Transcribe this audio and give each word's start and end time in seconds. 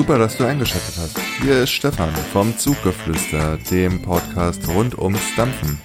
Super, 0.00 0.16
dass 0.16 0.38
du 0.38 0.46
eingeschaltet 0.46 0.94
hast. 0.96 1.18
Hier 1.42 1.64
ist 1.64 1.72
Stefan 1.72 2.08
vom 2.32 2.56
Zuggeflüster, 2.56 3.58
dem 3.70 4.00
Podcast 4.00 4.66
rund 4.68 4.96
ums 4.98 5.20
Dampfen. 5.36 5.78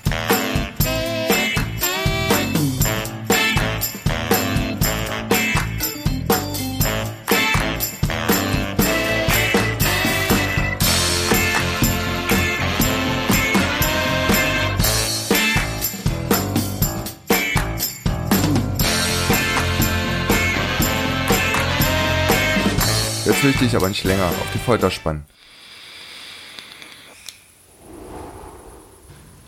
Will 23.45 23.53
ich 23.61 23.75
aber 23.75 23.89
nicht 23.89 24.03
länger 24.03 24.25
auf 24.25 24.51
die 24.55 24.57
Folter 24.57 24.89
spannen. 24.89 25.23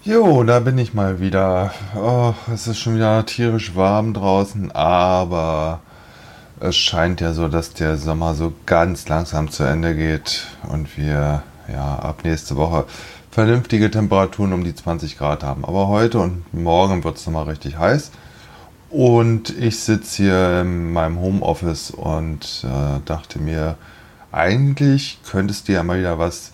Jo, 0.04 0.44
da 0.44 0.60
bin 0.60 0.78
ich 0.78 0.94
mal 0.94 1.20
wieder. 1.20 1.74
Oh, 1.96 2.36
es 2.54 2.68
ist 2.68 2.78
schon 2.78 2.94
wieder 2.94 3.26
tierisch 3.26 3.76
warm 3.76 4.14
draußen, 4.14 4.72
aber 4.72 5.80
es 6.60 6.78
scheint 6.78 7.22
ja 7.22 7.34
so, 7.34 7.48
dass 7.48 7.74
der 7.74 7.98
Sommer 7.98 8.36
so 8.36 8.54
ganz 8.68 9.08
langsam 9.08 9.50
zu 9.50 9.64
Ende 9.64 9.96
geht 9.96 10.46
und 10.70 10.96
wir 10.96 11.42
ja 11.68 11.96
ab 11.96 12.20
nächste 12.24 12.56
Woche 12.56 12.86
vernünftige 13.32 13.90
Temperaturen 13.90 14.54
um 14.54 14.64
die 14.64 14.76
20 14.76 15.18
Grad 15.18 15.44
haben. 15.44 15.66
Aber 15.66 15.88
heute 15.88 16.20
und 16.20 16.54
morgen 16.54 17.04
wird 17.04 17.18
es 17.18 17.26
nochmal 17.26 17.46
richtig 17.46 17.80
heiß. 17.80 18.12
Und 18.90 19.50
ich 19.58 19.80
sitze 19.80 20.24
hier 20.24 20.62
in 20.62 20.94
meinem 20.94 21.20
Homeoffice 21.20 21.92
und 21.92 22.64
äh, 22.64 23.00
dachte 23.04 23.40
mir, 23.40 23.78
eigentlich 24.32 25.20
könntest 25.30 25.68
du 25.68 25.74
ja 25.74 25.84
mal 25.84 26.00
wieder 26.00 26.20
was 26.20 26.52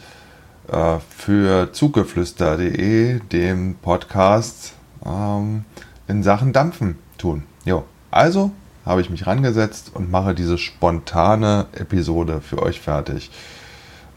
äh, 0.67 0.97
für 1.15 1.71
zugeflüster.de, 1.73 3.19
dem 3.31 3.75
Podcast, 3.75 4.73
ähm, 5.05 5.65
in 6.07 6.23
Sachen 6.23 6.53
Dampfen 6.53 6.97
tun. 7.17 7.43
Jo. 7.65 7.83
Also 8.09 8.51
habe 8.85 9.01
ich 9.01 9.09
mich 9.09 9.27
rangesetzt 9.27 9.91
und 9.93 10.11
mache 10.11 10.35
diese 10.35 10.57
spontane 10.57 11.67
Episode 11.73 12.41
für 12.41 12.61
euch 12.61 12.81
fertig. 12.81 13.31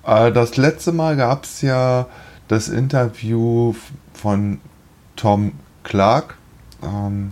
Äh, 0.07 0.33
das 0.33 0.57
letzte 0.57 0.93
Mal 0.93 1.17
gab 1.17 1.45
es 1.45 1.61
ja 1.61 2.07
das 2.49 2.69
Interview 2.69 3.75
von 4.15 4.61
Tom 5.17 5.53
Clark. 5.83 6.37
Ähm, 6.83 7.31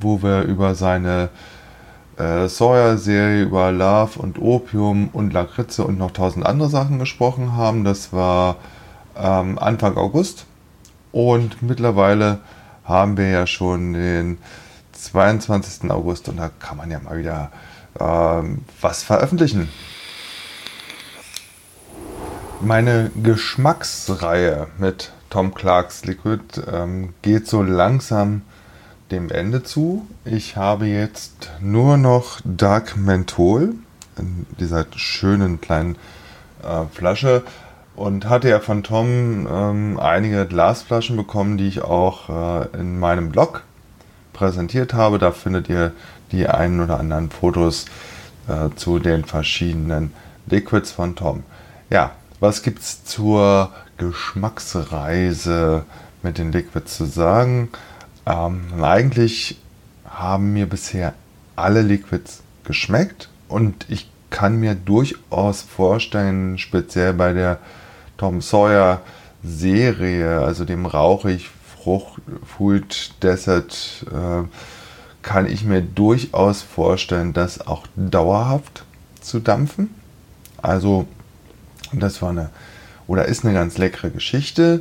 wo 0.00 0.22
wir 0.22 0.42
über 0.42 0.74
seine 0.74 1.30
äh, 2.18 2.48
Sawyer-Serie, 2.48 3.42
über 3.42 3.72
Love 3.72 4.18
und 4.18 4.38
Opium 4.40 5.08
und 5.12 5.32
Lakritze 5.32 5.84
und 5.84 5.98
noch 5.98 6.10
tausend 6.10 6.44
andere 6.44 6.68
Sachen 6.68 6.98
gesprochen 6.98 7.56
haben. 7.56 7.84
Das 7.84 8.12
war 8.12 8.56
ähm, 9.16 9.58
Anfang 9.58 9.96
August. 9.96 10.46
Und 11.12 11.62
mittlerweile 11.62 12.40
haben 12.84 13.16
wir 13.16 13.28
ja 13.28 13.46
schon 13.46 13.92
den 13.92 14.38
22. 14.92 15.90
August 15.90 16.28
und 16.28 16.38
da 16.38 16.50
kann 16.58 16.76
man 16.76 16.90
ja 16.90 16.98
mal 17.00 17.18
wieder 17.18 17.50
ähm, 18.00 18.62
was 18.80 19.02
veröffentlichen. 19.02 19.68
Meine 22.60 23.12
Geschmacksreihe 23.22 24.66
mit 24.78 25.12
Tom 25.30 25.54
Clarks 25.54 26.04
Liquid 26.04 26.42
ähm, 26.72 27.14
geht 27.22 27.46
so 27.46 27.62
langsam 27.62 28.42
dem 29.10 29.30
Ende 29.30 29.62
zu. 29.62 30.06
Ich 30.24 30.56
habe 30.56 30.86
jetzt 30.86 31.50
nur 31.60 31.96
noch 31.96 32.40
Dark 32.44 32.96
Menthol 32.96 33.74
in 34.18 34.46
dieser 34.58 34.86
schönen 34.96 35.60
kleinen 35.60 35.96
äh, 36.62 36.84
Flasche 36.92 37.42
und 37.96 38.28
hatte 38.28 38.48
ja 38.48 38.60
von 38.60 38.82
Tom 38.82 39.48
ähm, 39.50 39.98
einige 40.00 40.46
Glasflaschen 40.46 41.16
bekommen, 41.16 41.56
die 41.56 41.68
ich 41.68 41.82
auch 41.82 42.28
äh, 42.28 42.78
in 42.78 42.98
meinem 42.98 43.30
Blog 43.30 43.62
präsentiert 44.32 44.94
habe. 44.94 45.18
Da 45.18 45.32
findet 45.32 45.68
ihr 45.68 45.92
die 46.32 46.46
einen 46.46 46.80
oder 46.80 47.00
anderen 47.00 47.30
Fotos 47.30 47.86
äh, 48.46 48.74
zu 48.76 48.98
den 48.98 49.24
verschiedenen 49.24 50.12
Liquids 50.46 50.92
von 50.92 51.16
Tom. 51.16 51.42
Ja, 51.90 52.12
was 52.40 52.62
gibt 52.62 52.80
es 52.80 53.04
zur 53.04 53.72
Geschmacksreise 53.96 55.84
mit 56.22 56.38
den 56.38 56.52
Liquids 56.52 56.96
zu 56.96 57.04
sagen? 57.04 57.70
Ähm, 58.28 58.84
eigentlich 58.84 59.58
haben 60.04 60.52
mir 60.52 60.66
bisher 60.66 61.14
alle 61.56 61.80
Liquids 61.80 62.42
geschmeckt 62.64 63.30
und 63.48 63.86
ich 63.88 64.10
kann 64.28 64.60
mir 64.60 64.74
durchaus 64.74 65.62
vorstellen, 65.62 66.58
speziell 66.58 67.14
bei 67.14 67.32
der 67.32 67.58
Tom 68.18 68.42
Sawyer 68.42 69.00
Serie, 69.42 70.40
also 70.40 70.66
dem 70.66 70.84
rauchig 70.84 71.48
Frucht 71.76 72.20
Food 72.44 73.12
Desert, 73.22 74.04
äh, 74.10 74.46
kann 75.22 75.46
ich 75.46 75.64
mir 75.64 75.80
durchaus 75.80 76.60
vorstellen, 76.60 77.32
das 77.32 77.66
auch 77.66 77.86
dauerhaft 77.96 78.84
zu 79.22 79.38
dampfen. 79.38 79.94
Also 80.60 81.06
das 81.92 82.20
war 82.20 82.30
eine 82.30 82.50
oder 83.06 83.24
ist 83.24 83.44
eine 83.44 83.54
ganz 83.54 83.78
leckere 83.78 84.10
Geschichte. 84.10 84.80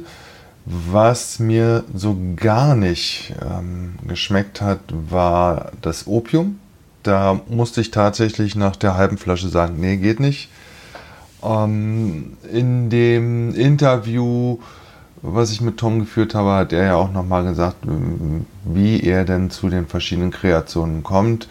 Was 0.69 1.39
mir 1.39 1.85
so 1.94 2.17
gar 2.35 2.75
nicht 2.75 3.33
ähm, 3.41 3.94
geschmeckt 4.05 4.59
hat, 4.59 4.81
war 4.89 5.72
das 5.81 6.07
Opium. 6.07 6.59
Da 7.03 7.39
musste 7.47 7.79
ich 7.79 7.89
tatsächlich 7.89 8.57
nach 8.57 8.75
der 8.75 8.97
halben 8.97 9.17
Flasche 9.17 9.47
sagen, 9.47 9.79
nee, 9.79 9.95
geht 9.95 10.19
nicht. 10.19 10.50
Ähm, 11.41 12.35
in 12.51 12.89
dem 12.89 13.56
Interview, 13.56 14.57
was 15.22 15.53
ich 15.53 15.61
mit 15.61 15.77
Tom 15.77 16.00
geführt 16.00 16.35
habe, 16.35 16.51
hat 16.51 16.73
er 16.73 16.83
ja 16.83 16.95
auch 16.95 17.13
nochmal 17.13 17.45
gesagt, 17.45 17.77
wie 18.66 19.00
er 19.00 19.23
denn 19.23 19.50
zu 19.50 19.69
den 19.69 19.88
verschiedenen 19.88 20.31
Kreationen 20.31 21.01
kommt. 21.01 21.47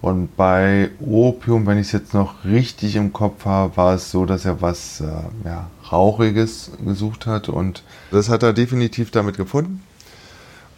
Und 0.00 0.36
bei 0.36 0.90
Opium, 1.00 1.66
wenn 1.66 1.78
ich 1.78 1.88
es 1.88 1.92
jetzt 1.92 2.14
noch 2.14 2.44
richtig 2.44 2.96
im 2.96 3.12
Kopf 3.12 3.44
habe, 3.44 3.76
war 3.76 3.94
es 3.94 4.10
so, 4.10 4.26
dass 4.26 4.44
er 4.44 4.60
was 4.60 5.00
äh, 5.00 5.06
ja, 5.44 5.68
Rauchiges 5.90 6.72
gesucht 6.84 7.26
hat. 7.26 7.48
Und 7.48 7.82
das 8.10 8.28
hat 8.28 8.42
er 8.42 8.52
definitiv 8.52 9.10
damit 9.10 9.36
gefunden. 9.36 9.82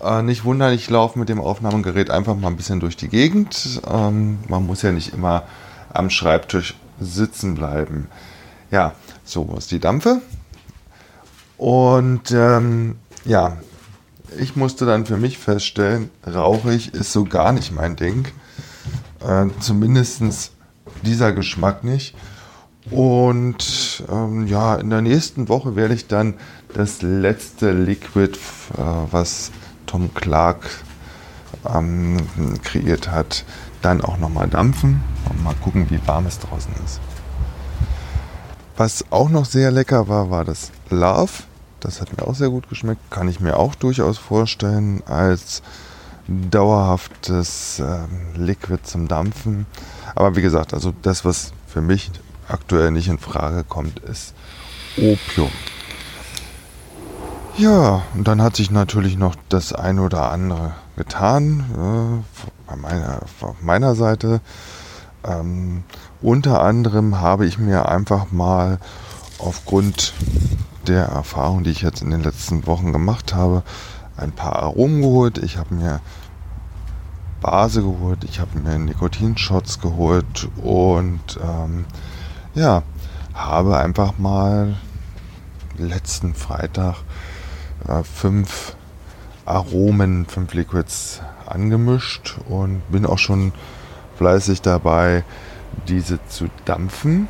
Äh, 0.00 0.22
nicht 0.22 0.44
wundern, 0.44 0.72
ich 0.72 0.88
laufe 0.88 1.18
mit 1.18 1.28
dem 1.28 1.40
Aufnahmegerät 1.40 2.10
einfach 2.10 2.36
mal 2.36 2.48
ein 2.48 2.56
bisschen 2.56 2.80
durch 2.80 2.96
die 2.96 3.08
Gegend. 3.08 3.80
Ähm, 3.90 4.38
man 4.48 4.66
muss 4.66 4.82
ja 4.82 4.92
nicht 4.92 5.12
immer 5.12 5.42
am 5.92 6.10
Schreibtisch 6.10 6.76
sitzen 7.00 7.54
bleiben. 7.54 8.06
Ja, 8.70 8.92
so 9.24 9.54
ist 9.56 9.70
die 9.70 9.80
Dampfe. 9.80 10.20
Und 11.56 12.30
ähm, 12.30 12.96
ja, 13.24 13.56
ich 14.38 14.56
musste 14.56 14.86
dann 14.86 15.06
für 15.06 15.16
mich 15.16 15.38
feststellen, 15.38 16.10
rauchig 16.26 16.94
ist 16.94 17.12
so 17.12 17.24
gar 17.24 17.52
nicht 17.52 17.72
mein 17.72 17.96
Ding. 17.96 18.28
Äh, 19.20 19.46
Zumindest 19.60 20.52
dieser 21.04 21.32
Geschmack 21.32 21.84
nicht. 21.84 22.14
Und 22.90 24.02
ähm, 24.10 24.46
ja, 24.46 24.76
in 24.76 24.90
der 24.90 25.02
nächsten 25.02 25.48
Woche 25.48 25.76
werde 25.76 25.94
ich 25.94 26.06
dann 26.06 26.34
das 26.72 27.02
letzte 27.02 27.72
Liquid, 27.72 28.38
äh, 28.76 28.80
was 29.10 29.50
Tom 29.86 30.14
Clark 30.14 30.64
ähm, 31.68 32.16
kreiert 32.62 33.10
hat, 33.10 33.44
dann 33.82 34.00
auch 34.00 34.18
nochmal 34.18 34.48
dampfen 34.48 35.02
und 35.28 35.42
mal 35.42 35.54
gucken, 35.54 35.90
wie 35.90 36.00
warm 36.06 36.26
es 36.26 36.38
draußen 36.38 36.72
ist. 36.84 37.00
Was 38.76 39.04
auch 39.10 39.28
noch 39.28 39.44
sehr 39.44 39.70
lecker 39.70 40.08
war, 40.08 40.30
war 40.30 40.44
das 40.44 40.70
Love. 40.88 41.32
Das 41.80 42.00
hat 42.00 42.16
mir 42.16 42.26
auch 42.26 42.34
sehr 42.34 42.48
gut 42.48 42.68
geschmeckt. 42.68 43.10
Kann 43.10 43.28
ich 43.28 43.40
mir 43.40 43.56
auch 43.56 43.74
durchaus 43.74 44.18
vorstellen 44.18 45.02
als 45.06 45.62
dauerhaftes 46.28 47.80
ähm, 47.80 48.08
Liquid 48.34 48.82
zum 48.84 49.08
Dampfen. 49.08 49.66
Aber 50.14 50.36
wie 50.36 50.42
gesagt, 50.42 50.74
also 50.74 50.92
das, 51.02 51.24
was 51.24 51.52
für 51.66 51.80
mich 51.80 52.10
aktuell 52.48 52.90
nicht 52.90 53.08
in 53.08 53.18
Frage 53.18 53.64
kommt, 53.64 53.98
ist 54.00 54.34
Opium. 54.96 55.50
Ja, 57.56 58.02
und 58.14 58.28
dann 58.28 58.40
hat 58.40 58.54
sich 58.54 58.70
natürlich 58.70 59.16
noch 59.16 59.34
das 59.48 59.72
eine 59.72 60.02
oder 60.02 60.30
andere 60.30 60.74
getan 60.96 62.22
äh, 62.70 62.76
meiner, 62.76 63.20
auf 63.40 63.60
meiner 63.62 63.94
Seite. 63.94 64.40
Ähm, 65.24 65.82
unter 66.20 66.62
anderem 66.62 67.20
habe 67.20 67.46
ich 67.46 67.58
mir 67.58 67.88
einfach 67.88 68.30
mal 68.30 68.78
aufgrund 69.38 70.14
der 70.86 71.06
Erfahrung, 71.06 71.64
die 71.64 71.70
ich 71.70 71.82
jetzt 71.82 72.02
in 72.02 72.10
den 72.10 72.22
letzten 72.22 72.66
Wochen 72.66 72.92
gemacht 72.92 73.34
habe, 73.34 73.62
ein 74.18 74.32
paar 74.32 74.56
Aromen 74.56 75.00
geholt. 75.00 75.38
Ich 75.38 75.56
habe 75.56 75.74
mir 75.74 76.00
Base 77.40 77.82
geholt, 77.82 78.24
ich 78.24 78.40
habe 78.40 78.58
mir 78.58 78.78
Nikotinshots 78.78 79.80
geholt 79.80 80.48
und 80.56 81.38
ähm, 81.42 81.84
ja, 82.54 82.82
habe 83.32 83.78
einfach 83.78 84.18
mal 84.18 84.74
letzten 85.76 86.34
Freitag 86.34 86.96
äh, 87.86 88.02
fünf 88.02 88.74
Aromen, 89.46 90.26
fünf 90.26 90.52
Liquids 90.54 91.22
angemischt 91.46 92.38
und 92.48 92.82
bin 92.90 93.06
auch 93.06 93.18
schon 93.18 93.52
fleißig 94.16 94.60
dabei, 94.60 95.24
diese 95.86 96.18
zu 96.26 96.48
dampfen. 96.64 97.28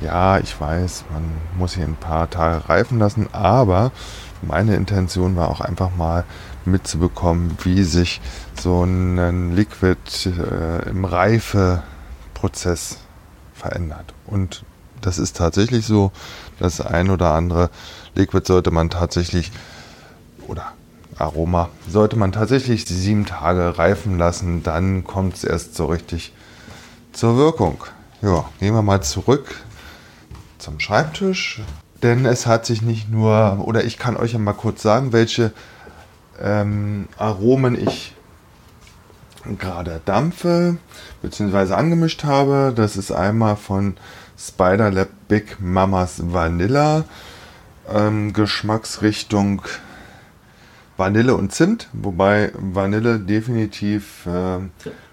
Ja, 0.00 0.38
ich 0.38 0.60
weiß, 0.60 1.04
man 1.12 1.24
muss 1.56 1.74
hier 1.74 1.84
ein 1.84 1.96
paar 1.96 2.30
Tage 2.30 2.68
reifen 2.68 2.98
lassen, 2.98 3.28
aber 3.32 3.92
meine 4.42 4.76
Intention 4.76 5.36
war 5.36 5.48
auch 5.48 5.60
einfach 5.60 5.94
mal 5.96 6.24
mitzubekommen, 6.64 7.56
wie 7.62 7.82
sich 7.82 8.20
so 8.60 8.84
ein 8.84 9.54
Liquid 9.54 9.98
äh, 10.26 10.88
im 10.88 11.04
Reifeprozess 11.04 12.98
verändert. 13.54 14.14
Und 14.26 14.64
das 15.00 15.18
ist 15.18 15.36
tatsächlich 15.36 15.86
so, 15.86 16.12
das 16.58 16.80
ein 16.80 17.10
oder 17.10 17.34
andere 17.34 17.70
Liquid 18.14 18.46
sollte 18.46 18.70
man 18.70 18.90
tatsächlich 18.90 19.50
oder 20.46 20.72
Aroma 21.18 21.68
sollte 21.88 22.16
man 22.16 22.32
tatsächlich 22.32 22.86
sieben 22.86 23.26
Tage 23.26 23.78
reifen 23.78 24.18
lassen, 24.18 24.62
dann 24.62 25.04
kommt 25.04 25.34
es 25.36 25.44
erst 25.44 25.74
so 25.74 25.86
richtig 25.86 26.32
zur 27.12 27.36
Wirkung. 27.36 27.82
Ja, 28.22 28.44
gehen 28.60 28.74
wir 28.74 28.82
mal 28.82 29.02
zurück 29.02 29.56
zum 30.58 30.80
Schreibtisch, 30.80 31.60
denn 32.02 32.24
es 32.26 32.46
hat 32.46 32.66
sich 32.66 32.82
nicht 32.82 33.10
nur, 33.10 33.62
oder 33.64 33.84
ich 33.84 33.98
kann 33.98 34.16
euch 34.16 34.32
ja 34.32 34.38
mal 34.38 34.52
kurz 34.52 34.82
sagen, 34.82 35.12
welche 35.12 35.52
ähm, 36.40 37.08
Aromen 37.16 37.80
ich 37.80 38.14
gerade 39.58 40.00
dampfe 40.04 40.76
bzw. 41.22 41.74
angemischt 41.74 42.24
habe. 42.24 42.72
Das 42.74 42.96
ist 42.96 43.10
einmal 43.10 43.56
von 43.56 43.96
Spider 44.38 44.90
Lab 44.90 45.08
Big 45.28 45.60
Mamas 45.60 46.32
Vanilla, 46.32 47.04
ähm, 47.92 48.32
Geschmacksrichtung 48.32 49.62
Vanille 50.96 51.34
und 51.34 51.52
Zimt, 51.52 51.88
wobei 51.92 52.52
Vanille 52.54 53.20
definitiv 53.20 54.26
äh, 54.26 54.58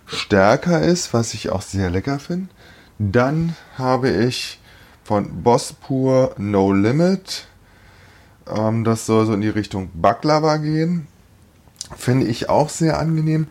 stärker 0.06 0.82
ist, 0.82 1.14
was 1.14 1.34
ich 1.34 1.52
auch 1.52 1.62
sehr 1.62 1.90
lecker 1.90 2.20
finde. 2.20 2.50
Dann 2.98 3.56
habe 3.78 4.10
ich 4.10 4.60
von 5.06 5.44
Boss 5.44 5.72
Pur 5.72 6.34
No 6.38 6.74
Limit. 6.74 7.48
Ähm, 8.54 8.84
das 8.84 9.06
soll 9.06 9.28
so 9.28 9.34
in 9.34 9.42
die 9.42 9.50
Richtung 9.50 9.92
Baklava 9.94 10.58
gehen. 10.58 11.08
Finde 11.96 12.26
ich 12.26 12.50
auch 12.50 12.70
sehr 12.70 13.00
angenehm. 13.00 13.48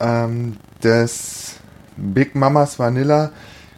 Ähm, 0.00 0.56
das 0.80 1.54
Big 1.96 2.34
Mamas 2.34 2.80
Vanilla 2.80 3.30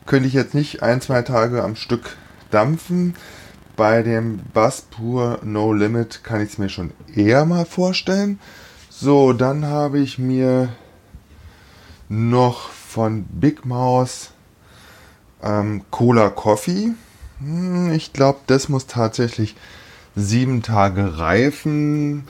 könnte 0.07 0.27
ich 0.27 0.35
jetzt 0.35 0.55
nicht 0.55 0.83
ein, 0.83 1.03
zwei 1.03 1.21
Tage 1.21 1.63
am 1.63 1.77
Stück 1.77 2.17
dampfen. 2.51 3.15
Bei 3.77 4.03
dem 4.03 4.41
Bass 4.55 4.81
Pur 4.81 5.41
No 5.43 5.75
Limit 5.75 6.25
kann 6.25 6.41
ich 6.41 6.53
es 6.53 6.59
mir 6.59 6.71
schon 6.71 6.93
eher 7.15 7.45
mal 7.45 7.67
vorstellen. 7.67 8.41
So, 8.89 9.35
dann 9.35 9.67
habe 9.67 9.99
ich 9.99 10.19
mir 10.19 10.71
noch 12.09 12.71
von 12.71 13.25
Big 13.25 13.67
Mouse 13.67 14.31
ähm, 15.43 15.83
Cola 15.91 16.31
Coffee. 16.31 16.95
Hm, 17.41 17.93
ich 17.93 18.13
glaube, 18.13 18.41
das 18.47 18.69
muss 18.69 18.87
tatsächlich 18.87 19.57
sieben 20.15 20.63
Tage 20.63 21.19
reifen. 21.19 22.25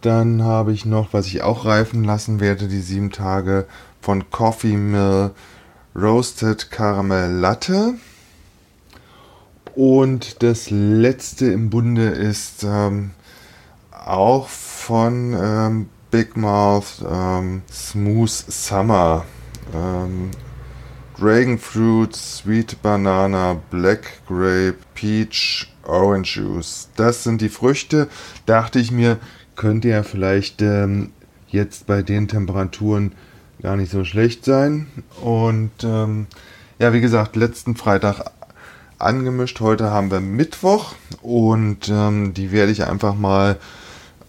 Dann 0.00 0.42
habe 0.42 0.72
ich 0.72 0.84
noch, 0.84 1.12
was 1.12 1.26
ich 1.26 1.42
auch 1.42 1.64
reifen 1.64 2.04
lassen 2.04 2.40
werde, 2.40 2.68
die 2.68 2.80
sieben 2.80 3.10
Tage 3.10 3.66
von 4.00 4.30
Coffee 4.30 4.76
Mill 4.76 5.32
Roasted 5.94 6.70
Caramel 6.70 7.32
Latte. 7.32 7.94
Und 9.74 10.42
das 10.42 10.70
letzte 10.70 11.46
im 11.46 11.68
Bunde 11.68 12.08
ist 12.08 12.64
ähm, 12.64 13.10
auch 13.90 14.48
von 14.48 15.36
ähm, 15.38 15.88
Big 16.10 16.36
Mouth 16.36 17.04
ähm, 17.10 17.62
Smooth 17.70 18.30
Summer. 18.30 19.24
Ähm, 21.18 21.24
Dragon 21.24 21.58
Fruit, 21.58 22.14
Sweet 22.14 22.82
Banana, 22.82 23.60
Black 23.70 24.22
Grape, 24.26 24.76
Peach, 24.94 25.68
Orange 25.84 26.36
Juice. 26.36 26.88
Das 26.96 27.24
sind 27.24 27.40
die 27.40 27.48
Früchte. 27.48 28.08
Dachte 28.46 28.78
ich 28.78 28.90
mir, 28.90 29.18
könnte 29.54 29.88
ja 29.88 30.02
vielleicht 30.02 30.62
ähm, 30.62 31.12
jetzt 31.48 31.86
bei 31.86 32.02
den 32.02 32.28
Temperaturen 32.28 33.12
gar 33.62 33.76
nicht 33.76 33.90
so 33.90 34.04
schlecht 34.04 34.44
sein. 34.44 34.86
Und 35.22 35.72
ähm, 35.82 36.26
ja, 36.78 36.92
wie 36.92 37.00
gesagt, 37.00 37.36
letzten 37.36 37.76
Freitag 37.76 38.30
angemischt. 38.98 39.60
Heute 39.60 39.90
haben 39.90 40.10
wir 40.10 40.20
Mittwoch 40.20 40.94
und 41.22 41.88
ähm, 41.88 42.34
die 42.34 42.50
werde 42.50 42.72
ich 42.72 42.84
einfach 42.84 43.14
mal 43.14 43.58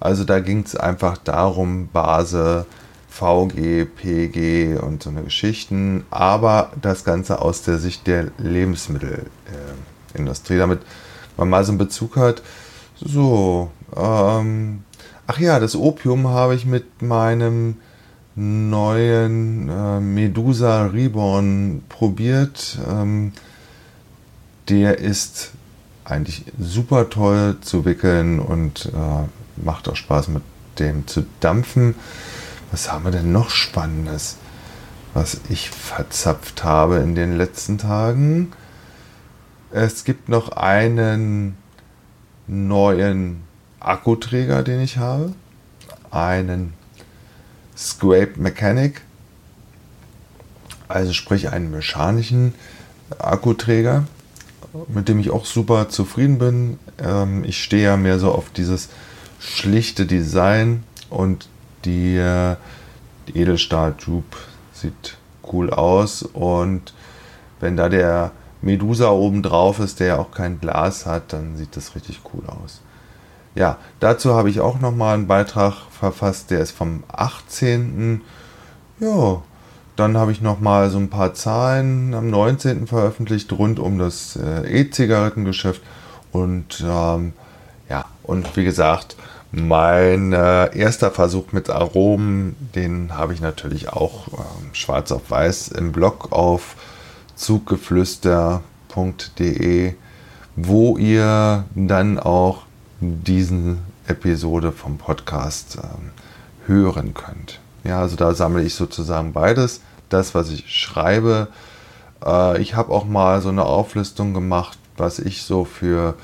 Also 0.00 0.24
da 0.24 0.40
ging 0.40 0.64
es 0.64 0.74
einfach 0.76 1.16
darum, 1.18 1.88
Base, 1.88 2.64
VG, 3.08 3.84
PG 3.84 4.78
und 4.78 5.02
so 5.02 5.10
eine 5.10 5.24
Geschichten, 5.24 6.06
aber 6.10 6.70
das 6.80 7.04
Ganze 7.04 7.42
aus 7.42 7.62
der 7.62 7.78
Sicht 7.78 8.06
der 8.06 8.30
Lebensmittelindustrie. 8.38 10.58
Damit 10.58 10.78
man 11.38 11.48
mal 11.48 11.64
so 11.64 11.72
einen 11.72 11.78
Bezug 11.78 12.16
hat. 12.16 12.42
So, 13.00 13.70
ähm, 13.96 14.82
ach 15.26 15.38
ja, 15.38 15.60
das 15.60 15.76
Opium 15.76 16.28
habe 16.28 16.54
ich 16.54 16.66
mit 16.66 17.00
meinem 17.00 17.76
neuen 18.34 19.68
äh, 19.68 20.00
Medusa 20.00 20.86
Reborn 20.86 21.82
probiert. 21.88 22.78
Ähm, 22.88 23.32
der 24.68 24.98
ist 24.98 25.52
eigentlich 26.04 26.44
super 26.58 27.10
toll 27.10 27.56
zu 27.60 27.84
wickeln 27.84 28.38
und 28.38 28.86
äh, 28.86 29.64
macht 29.64 29.88
auch 29.88 29.96
Spaß 29.96 30.28
mit 30.28 30.42
dem 30.78 31.06
zu 31.06 31.24
dampfen. 31.40 31.94
Was 32.70 32.92
haben 32.92 33.04
wir 33.04 33.10
denn 33.10 33.32
noch 33.32 33.50
Spannendes, 33.50 34.36
was 35.14 35.40
ich 35.48 35.70
verzapft 35.70 36.64
habe 36.64 36.96
in 36.96 37.14
den 37.14 37.36
letzten 37.36 37.78
Tagen? 37.78 38.52
Es 39.70 40.04
gibt 40.04 40.28
noch 40.28 40.50
einen 40.52 41.56
neuen 42.46 43.42
Akkuträger, 43.80 44.62
den 44.62 44.80
ich 44.80 44.96
habe. 44.96 45.34
Einen 46.10 46.72
Scrape 47.76 48.32
Mechanic. 48.36 49.02
Also 50.88 51.12
sprich 51.12 51.50
einen 51.50 51.70
mechanischen 51.70 52.54
Akkuträger, 53.18 54.04
mit 54.88 55.08
dem 55.08 55.18
ich 55.18 55.30
auch 55.30 55.44
super 55.44 55.90
zufrieden 55.90 56.38
bin. 56.38 56.78
Ähm, 56.98 57.44
ich 57.44 57.62
stehe 57.62 57.84
ja 57.84 57.96
mehr 57.98 58.18
so 58.18 58.32
auf 58.32 58.48
dieses 58.50 58.88
schlichte 59.38 60.06
Design 60.06 60.82
und 61.10 61.48
die, 61.84 62.16
äh, 62.16 62.56
die 63.28 63.38
Edelstahl-Tube 63.38 64.36
sieht 64.72 65.18
cool 65.52 65.70
aus 65.70 66.22
und 66.22 66.94
wenn 67.60 67.76
da 67.76 67.90
der 67.90 68.32
Medusa 68.60 69.10
oben 69.10 69.42
drauf 69.42 69.78
ist, 69.78 70.00
der 70.00 70.06
ja 70.06 70.18
auch 70.18 70.30
kein 70.30 70.60
Glas 70.60 71.06
hat, 71.06 71.32
dann 71.32 71.56
sieht 71.56 71.76
das 71.76 71.94
richtig 71.94 72.20
cool 72.32 72.42
aus. 72.46 72.80
ja, 73.54 73.78
dazu 74.00 74.34
habe 74.34 74.50
ich 74.50 74.60
auch 74.60 74.80
nochmal 74.80 75.14
einen 75.14 75.26
Beitrag 75.26 75.74
verfasst, 75.90 76.50
der 76.50 76.60
ist 76.60 76.72
vom 76.72 77.02
18. 77.08 78.20
Ja, 79.00 79.42
dann 79.96 80.16
habe 80.16 80.30
ich 80.30 80.40
nochmal 80.40 80.90
so 80.90 80.98
ein 80.98 81.10
paar 81.10 81.34
Zahlen 81.34 82.14
am 82.14 82.30
19. 82.30 82.86
veröffentlicht 82.86 83.52
rund 83.52 83.80
um 83.80 83.98
das 83.98 84.36
äh, 84.36 84.80
E-Zigarettengeschäft. 84.80 85.82
Und 86.30 86.84
ähm, 86.86 87.32
ja, 87.88 88.04
und 88.22 88.56
wie 88.56 88.64
gesagt, 88.64 89.16
mein 89.50 90.32
äh, 90.32 90.76
erster 90.76 91.10
Versuch 91.10 91.52
mit 91.52 91.70
Aromen, 91.70 92.54
den 92.74 93.16
habe 93.16 93.32
ich 93.32 93.40
natürlich 93.40 93.88
auch 93.88 94.28
äh, 94.28 94.40
schwarz 94.72 95.10
auf 95.10 95.30
weiß 95.30 95.68
im 95.68 95.90
Blog 95.90 96.30
auf 96.30 96.76
zuggeflüster.de, 97.38 99.94
wo 100.56 100.98
ihr 100.98 101.64
dann 101.74 102.18
auch 102.18 102.64
diesen 103.00 103.78
Episode 104.06 104.72
vom 104.72 104.98
Podcast 104.98 105.78
ähm, 105.82 106.10
hören 106.66 107.14
könnt. 107.14 107.60
Ja, 107.84 108.00
also 108.00 108.16
da 108.16 108.34
sammle 108.34 108.64
ich 108.64 108.74
sozusagen 108.74 109.32
beides. 109.32 109.80
Das, 110.08 110.34
was 110.34 110.50
ich 110.50 110.68
schreibe. 110.68 111.46
Äh, 112.24 112.60
ich 112.60 112.74
habe 112.74 112.92
auch 112.92 113.04
mal 113.04 113.40
so 113.40 113.50
eine 113.50 113.62
Auflistung 113.64 114.34
gemacht, 114.34 114.76
was 114.96 115.20
ich 115.20 115.42
so 115.42 115.64
für 115.64 116.14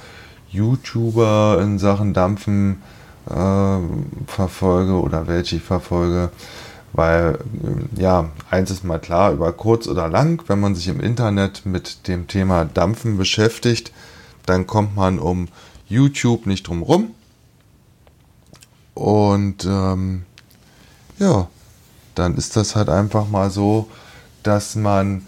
YouTuber 0.51 1.61
in 1.63 1.79
Sachen 1.79 2.13
Dampfen 2.13 2.83
äh, 3.31 3.79
verfolge 4.27 5.01
oder 5.01 5.29
welche 5.29 5.57
ich 5.57 5.63
verfolge. 5.63 6.31
Weil, 6.95 7.41
ja, 7.97 8.31
eins 8.51 8.71
ist 8.71 8.85
mal 8.85 9.01
klar, 9.01 9.33
über 9.33 9.53
kurz 9.53 9.89
oder 9.89 10.09
lang, 10.09 10.45
wenn 10.47 10.61
man 10.61 10.77
sich 10.77 10.87
im 10.87 11.01
Internet 11.01 11.67
mit 11.67 12.07
dem 12.07 12.29
Thema 12.29 12.65
Dampfen 12.65 13.19
beschäftigt, 13.19 13.93
dann 14.47 14.69
kommt 14.69 14.95
man 14.95 15.19
um 15.19 15.49
YouTube 15.89 16.47
nicht 16.47 16.69
drum 16.69 16.83
rum. 16.83 17.11
Und 18.95 19.65
ähm, 19.65 20.25
ja, 21.19 21.49
dann 22.15 22.37
ist 22.37 22.55
das 22.55 22.77
halt 22.77 22.89
einfach 22.89 23.29
mal 23.29 23.51
so, 23.51 23.89
dass 24.45 24.77
man 24.77 25.27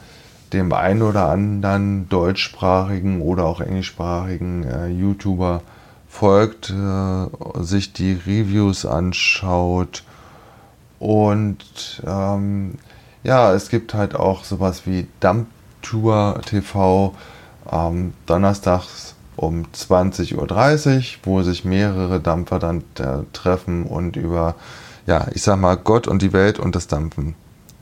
dem 0.53 0.73
einen 0.73 1.03
oder 1.03 1.29
anderen 1.29 2.09
deutschsprachigen 2.09 3.21
oder 3.21 3.45
auch 3.45 3.61
englischsprachigen 3.61 4.63
äh, 4.63 4.87
YouTuber 4.87 5.63
folgt, 6.09 6.71
äh, 6.71 7.27
sich 7.61 7.93
die 7.93 8.13
Reviews 8.13 8.87
anschaut 8.87 10.05
und 10.99 12.03
ähm, 12.07 12.75
ja, 13.23 13.53
es 13.53 13.69
gibt 13.69 13.95
halt 13.95 14.15
auch 14.15 14.45
sowas 14.45 14.87
wie 14.87 15.07
Dump 15.21 15.49
Tour 15.83 16.41
TV 16.47 17.15
ähm, 17.71 18.13
donnerstags 18.27 19.15
um 19.37 19.67
20.30 19.75 20.37
Uhr, 20.37 21.03
wo 21.25 21.43
sich 21.43 21.65
mehrere 21.65 22.21
Dampfer 22.21 22.59
dann 22.59 22.83
äh, 22.99 23.25
treffen 23.33 23.85
und 23.85 24.17
über, 24.17 24.55
ja, 25.07 25.27
ich 25.33 25.43
sag 25.43 25.59
mal, 25.59 25.77
Gott 25.77 26.09
und 26.09 26.23
die 26.23 26.33
Welt 26.33 26.59
und 26.59 26.75
das 26.75 26.87
Dampfen 26.87 27.35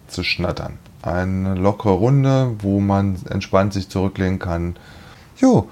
zu 0.09 0.25
schnattern. 0.25 0.78
Eine 1.02 1.54
lockere 1.54 1.92
Runde, 1.92 2.56
wo 2.59 2.80
man 2.80 3.18
entspannt 3.28 3.73
sich 3.73 3.88
zurücklehnen 3.88 4.38
kann. 4.38 4.76
Jo, 5.37 5.68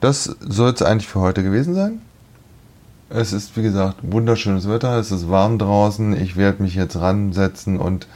das 0.00 0.24
soll 0.40 0.72
es 0.72 0.82
eigentlich 0.82 1.08
für 1.08 1.20
heute 1.20 1.42
gewesen 1.42 1.74
sein. 1.74 2.00
Es 3.08 3.32
ist, 3.32 3.56
wie 3.56 3.62
gesagt, 3.62 3.98
wunderschönes 4.02 4.68
Wetter, 4.68 4.98
es 4.98 5.12
ist 5.12 5.30
warm 5.30 5.58
draußen. 5.58 6.20
Ich 6.20 6.36
werde 6.36 6.62
mich 6.62 6.74
jetzt 6.74 6.96
ransetzen 6.96 7.78
und 7.78 8.08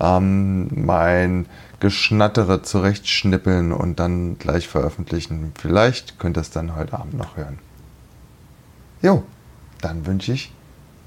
ähm, 0.00 0.68
mein 0.74 1.46
Geschnattere 1.78 2.62
zurechtschnippeln 2.62 3.72
und 3.72 4.00
dann 4.00 4.38
gleich 4.38 4.66
veröffentlichen. 4.68 5.52
Vielleicht 5.60 6.18
könnt 6.18 6.36
ihr 6.36 6.40
es 6.40 6.50
dann 6.50 6.74
heute 6.74 6.98
Abend 6.98 7.14
noch 7.14 7.36
hören. 7.36 7.58
Jo, 9.02 9.22
dann 9.80 10.06
wünsche 10.06 10.32
ich 10.32 10.52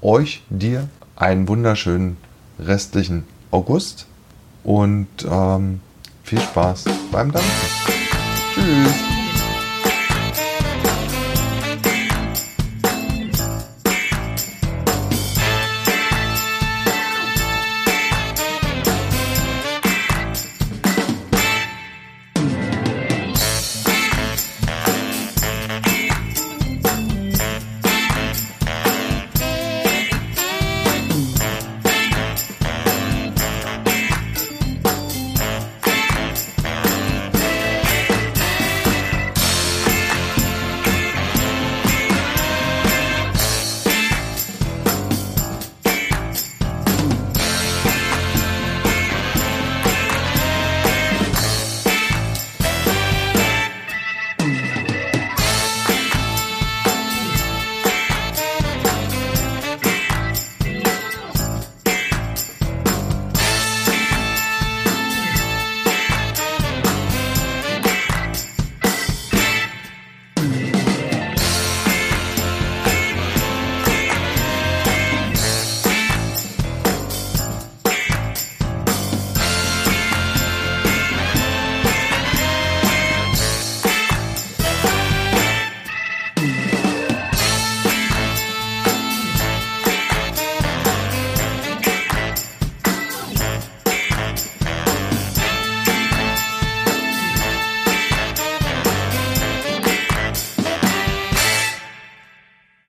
euch, 0.00 0.42
dir 0.48 0.88
einen 1.16 1.48
wunderschönen 1.48 2.16
restlichen 2.58 3.24
August 3.50 4.06
und 4.62 5.08
ähm, 5.28 5.80
viel 6.22 6.40
Spaß 6.40 6.84
beim 7.10 7.32
Dampfen. 7.32 7.94
Tschüss. 8.54 9.07